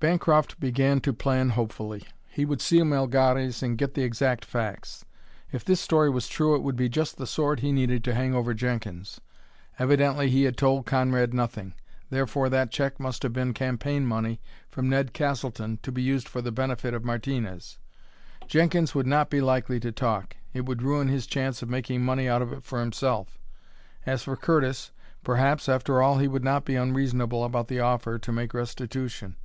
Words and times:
Bancroft 0.00 0.58
began 0.60 1.00
to 1.00 1.12
plan 1.12 1.50
hopefully. 1.50 2.02
He 2.28 2.44
would 2.44 2.60
see 2.62 2.78
Melgares 2.78 3.62
and 3.62 3.76
get 3.76 3.94
the 3.94 4.02
exact 4.04 4.44
facts. 4.44 5.04
If 5.52 5.64
this 5.64 5.80
story 5.80 6.08
was 6.08 6.28
true 6.28 6.54
it 6.54 6.62
would 6.62 6.76
be 6.76 6.88
just 6.88 7.16
the 7.16 7.26
sword 7.26 7.60
he 7.60 7.72
needed 7.72 8.04
to 8.04 8.14
hang 8.14 8.34
over 8.34 8.54
Jenkins. 8.54 9.20
Evidently 9.78 10.30
he 10.30 10.44
had 10.44 10.56
told 10.56 10.86
Conrad 10.86 11.34
nothing; 11.34 11.74
therefore 12.08 12.48
that 12.50 12.70
check 12.70 13.00
must 13.00 13.22
have 13.22 13.32
been 13.32 13.52
campaign 13.52 14.06
money 14.06 14.40
from 14.70 14.88
Ned 14.88 15.12
Castleton 15.12 15.78
to 15.82 15.90
be 15.92 16.02
used 16.02 16.28
for 16.28 16.40
the 16.40 16.52
benefit 16.52 16.94
of 16.94 17.04
Martinez. 17.04 17.78
Jenkins 18.46 18.94
would 18.94 19.06
not 19.06 19.28
be 19.28 19.40
likely 19.40 19.80
to 19.80 19.92
talk: 19.92 20.36
it 20.54 20.64
would 20.64 20.82
ruin 20.82 21.08
his 21.08 21.26
chance 21.26 21.62
of 21.62 21.68
making 21.68 22.02
money 22.04 22.28
out 22.28 22.42
of 22.42 22.52
it 22.52 22.64
himself. 22.66 23.38
As 24.06 24.22
for 24.22 24.36
Curtis 24.36 24.92
perhaps, 25.24 25.68
after 25.68 26.00
all, 26.00 26.18
he 26.18 26.28
would 26.28 26.44
not 26.44 26.64
be 26.64 26.76
unreasonable 26.76 27.44
about 27.44 27.68
the 27.68 27.80
offer 27.80 28.18
to 28.18 28.32
make 28.32 28.54
restitution. 28.54 29.36